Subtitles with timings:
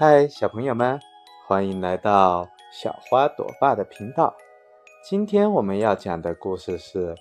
[0.00, 1.00] 嗨，小朋友们，
[1.44, 4.32] 欢迎来到小花朵爸的频道。
[5.02, 7.16] 今天我们要讲的故事是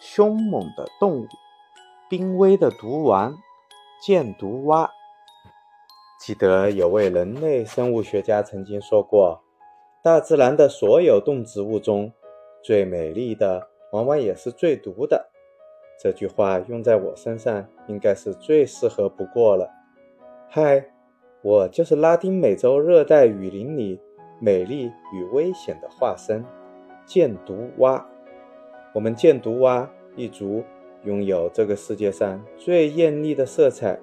[0.00, 1.26] 凶猛的动物——
[2.08, 3.34] 濒危的毒王
[4.00, 4.88] 箭毒蛙。
[6.20, 9.42] 记得有位人类生物学家曾经说过
[10.00, 12.12] ：“大自然的所有动植物中，
[12.62, 15.28] 最美丽的往往也是最毒的。”
[16.00, 19.68] 这句话用在我身上，应该是最适合不过了。
[20.48, 20.92] 嗨。
[21.42, 23.98] 我就是拉丁美洲热带雨林里
[24.38, 26.44] 美丽与危险的化身——
[27.06, 28.06] 箭毒蛙。
[28.92, 30.62] 我们箭毒蛙一族
[31.04, 33.98] 拥有这个世界上最艳丽的色彩：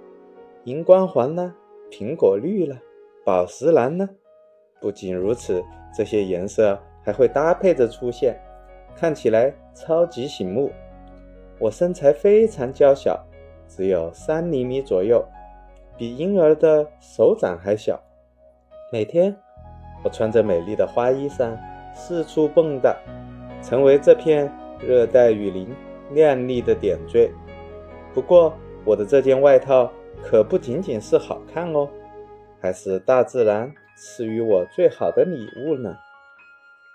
[0.63, 1.53] 荧光黄呢，
[1.91, 2.75] 苹果绿了，
[3.23, 4.09] 宝石蓝呢。
[4.81, 5.63] 不仅如此，
[5.95, 8.35] 这些颜色还会搭配着出现，
[8.95, 10.71] 看起来超级醒目。
[11.59, 13.23] 我身材非常娇小，
[13.67, 15.23] 只有三厘米左右。
[15.97, 17.99] 比婴儿的手掌还小。
[18.91, 19.35] 每天，
[20.03, 21.57] 我穿着美丽的花衣裳
[21.93, 22.95] 四处蹦跶，
[23.63, 25.73] 成为这片热带雨林
[26.11, 27.31] 亮丽的点缀。
[28.13, 28.53] 不过，
[28.85, 29.91] 我的这件外套
[30.23, 31.89] 可不仅仅是好看哦，
[32.61, 35.97] 还是大自然赐予我最好的礼物呢。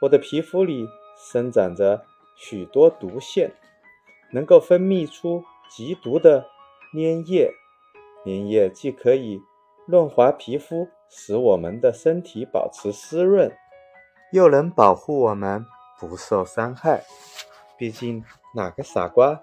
[0.01, 0.87] 我的皮肤里
[1.33, 2.01] 生长着
[2.37, 3.51] 许多毒腺，
[4.33, 6.45] 能够分泌出极毒的
[6.95, 7.53] 粘液。
[8.25, 9.41] 粘液既可以
[9.87, 13.51] 润滑皮肤，使我们的身体保持湿润，
[14.33, 15.67] 又能保护我们
[15.99, 17.03] 不受伤害。
[17.77, 18.23] 毕竟，
[18.55, 19.43] 哪个傻瓜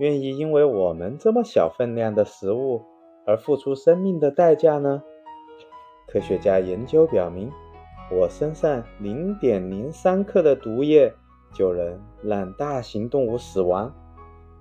[0.00, 2.82] 愿意因为我们这么小分量的食物
[3.24, 5.02] 而付出生命的代价呢？
[6.08, 7.50] 科学家研究表明，
[8.10, 11.14] 我身上零点零三克的毒液
[11.52, 13.94] 就能让大型动物死亡。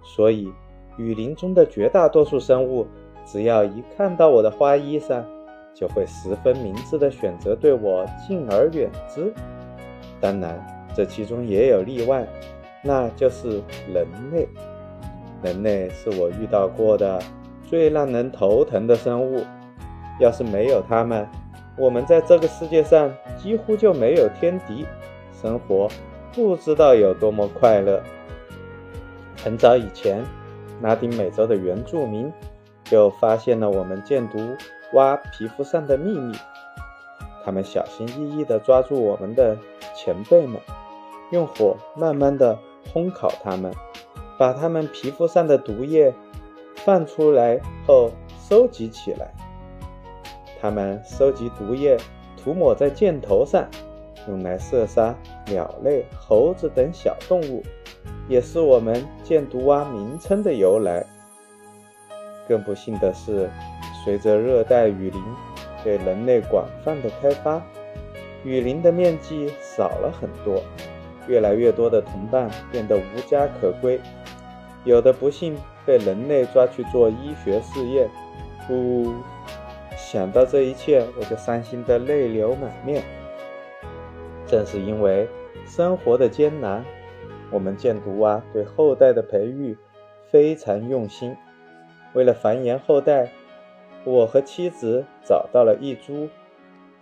[0.04, 0.54] 所以，
[0.98, 2.86] 雨林中的绝大多数生物。
[3.26, 5.24] 只要一看到我的花衣裳，
[5.74, 9.34] 就会十分明智的选择对我敬而远之。
[10.22, 10.64] 当然，
[10.96, 12.26] 这其中也有例外，
[12.84, 13.62] 那就是
[13.94, 14.48] 人类。
[15.44, 17.20] 人类是我遇到过的
[17.68, 19.44] 最让人头疼的生物。
[20.20, 21.28] 要是没有他们，
[21.78, 24.86] 我们在这个世界上几乎就没有天敌，
[25.42, 25.90] 生活
[26.34, 28.02] 不知道有多么快乐。
[29.44, 30.24] 很早以前，
[30.82, 32.32] 拉丁美洲的原住民。
[32.86, 34.56] 就发现了我们箭毒
[34.94, 36.36] 蛙皮肤上的秘密。
[37.44, 39.58] 他们小心翼翼地抓住我们的
[39.96, 40.60] 前辈们，
[41.32, 42.58] 用火慢慢地
[42.92, 43.72] 烘烤它们，
[44.38, 46.14] 把它们皮肤上的毒液
[46.78, 48.12] 放出来后
[48.50, 49.32] 收集起来。
[50.60, 51.98] 他们收集毒液，
[52.42, 53.68] 涂抹在箭头上，
[54.28, 55.14] 用来射杀
[55.46, 57.62] 鸟类、猴子等小动物，
[58.28, 61.06] 也是我们箭毒蛙名称的由来。
[62.48, 63.50] 更不幸的是，
[64.04, 65.22] 随着热带雨林
[65.84, 67.62] 被人类广泛的开发，
[68.44, 70.62] 雨林的面积少了很多，
[71.28, 74.00] 越来越多的同伴变得无家可归，
[74.84, 78.10] 有的不幸被人类抓去做医学试验。
[78.70, 79.14] 呜，
[79.98, 83.04] 想到这一切，我就伤心的泪流满面。
[84.48, 85.28] 正是因为
[85.66, 86.86] 生活的艰难，
[87.50, 89.76] 我们箭毒蛙对后代的培育
[90.30, 91.36] 非常用心。
[92.16, 93.30] 为了繁衍后代，
[94.06, 96.30] 我和妻子找到了一株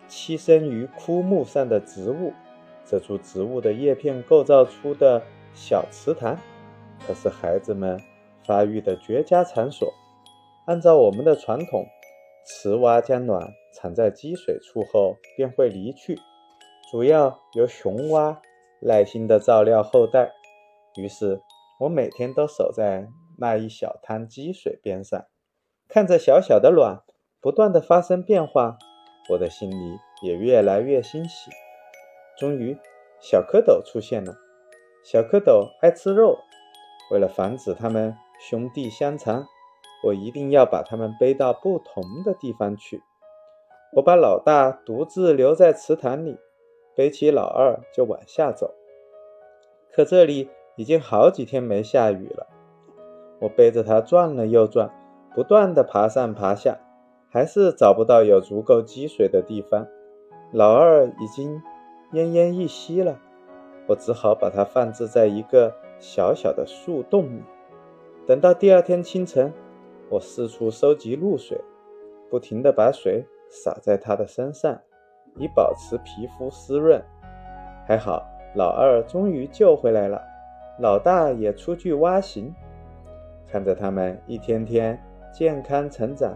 [0.10, 2.34] 栖身于枯木上的植物。
[2.86, 5.22] 这株植物的叶片构造出的
[5.54, 6.38] 小池塘，
[7.08, 7.98] 可是孩子们
[8.46, 9.94] 发育的绝佳场所。
[10.66, 11.86] 按照我们的传统，
[12.46, 16.18] 雌蛙将卵产在积水处后便会离去，
[16.92, 18.42] 主要由雄蛙
[18.82, 20.32] 耐心地照料后代。
[20.98, 21.40] 于是，
[21.80, 23.08] 我每天都守在。
[23.38, 25.26] 那一小滩积水边上，
[25.88, 27.04] 看着小小的卵
[27.42, 28.78] 不断的发生变化，
[29.30, 31.52] 我的心里也越来越欣喜。
[32.38, 32.78] 终于，
[33.20, 34.36] 小蝌蚪出现了。
[35.04, 36.38] 小蝌蚪爱吃肉，
[37.12, 39.46] 为了防止它们兄弟相残，
[40.06, 43.02] 我一定要把它们背到不同的地方去。
[43.94, 46.40] 我把老大独自留在池塘里，
[46.96, 48.74] 背起老二就往下走。
[49.92, 52.48] 可这里已经好几天没下雨了。
[53.44, 54.90] 我背着它转了又转，
[55.36, 56.80] 不断地爬上爬下，
[57.30, 59.86] 还是找不到有足够积水的地方。
[60.54, 61.62] 老二已经
[62.14, 63.20] 奄奄一息了，
[63.86, 67.44] 我只好把它放置在一个小小的树洞里。
[68.26, 69.52] 等到第二天清晨，
[70.10, 71.60] 我四处收集露水，
[72.30, 74.80] 不停地把水洒在它的身上，
[75.36, 77.04] 以保持皮肤湿润。
[77.86, 78.24] 还好，
[78.56, 80.22] 老二终于救回来了，
[80.80, 82.56] 老大也出去挖行。
[83.54, 85.00] 看着他们一天天
[85.32, 86.36] 健康成长，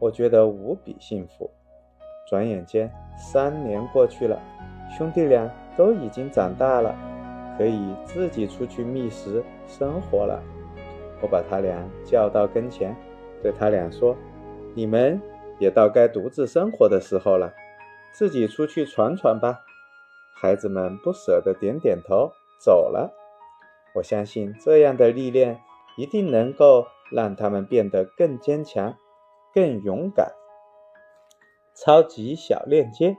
[0.00, 1.48] 我觉得无比幸福。
[2.28, 4.36] 转眼间三年过去了，
[4.90, 6.92] 兄弟俩都已经长大了，
[7.56, 10.42] 可以自己出去觅食生活了。
[11.22, 12.96] 我把他俩叫到跟前，
[13.44, 14.16] 对他俩说
[14.74, 15.22] ：“你们
[15.60, 17.54] 也到该独自生活的时候了，
[18.12, 19.60] 自己出去闯闯吧。”
[20.34, 23.14] 孩子们不舍得点点头，走了。
[23.94, 25.60] 我相信这样的历练
[25.96, 28.94] 一定能够让他们变得更坚强、
[29.52, 30.32] 更勇敢。
[31.74, 33.16] 超级小链接：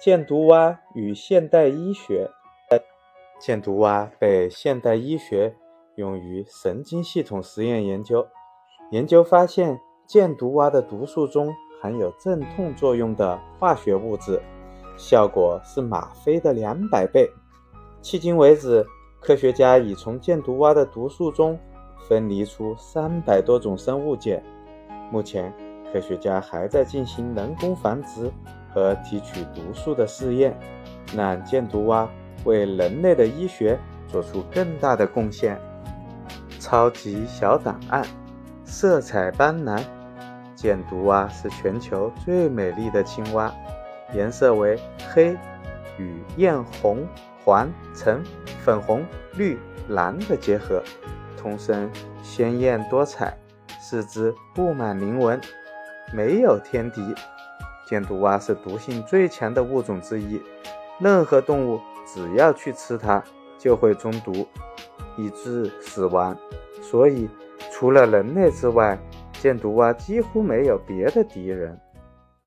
[0.00, 2.30] 箭毒蛙与现代医学。
[3.40, 5.54] 箭毒蛙被现代医学
[5.94, 8.26] 用于神经系统实验研究。
[8.90, 14.42] 研究发现，箭毒蛙的毒素中含有镇痛作用的化学物质，
[14.96, 17.30] 效果是吗啡的两百倍。
[18.02, 18.84] 迄今为止，
[19.20, 21.56] 科学家已从箭毒蛙的毒素中
[22.08, 24.42] 分离出三百多种生物碱。
[25.12, 25.52] 目前，
[25.92, 28.30] 科学家还在进行人工繁殖
[28.72, 30.58] 和提取毒素的试验，
[31.14, 32.08] 让箭毒蛙
[32.44, 35.60] 为人类的医学做出更大的贡献。
[36.58, 38.04] 超级小档案：
[38.64, 39.82] 色彩斑斓，
[40.54, 43.52] 箭毒蛙是全球最美丽的青蛙，
[44.14, 44.78] 颜色为
[45.12, 45.36] 黑
[45.98, 47.06] 与艳红、
[47.44, 48.22] 黄、橙、
[48.64, 49.04] 粉红、
[49.34, 49.58] 绿、
[49.88, 50.82] 蓝的结合，
[51.38, 51.88] 通身
[52.22, 53.36] 鲜艳多彩，
[53.80, 55.40] 四肢布满鳞纹。
[56.12, 57.14] 没有天敌，
[57.86, 60.40] 箭毒蛙是毒性最强的物种之一。
[60.98, 63.22] 任何动物只要去吃它，
[63.58, 64.46] 就会中毒，
[65.16, 66.36] 以致死亡。
[66.82, 67.28] 所以，
[67.70, 68.98] 除了人类之外，
[69.34, 71.78] 箭毒蛙几乎没有别的敌人。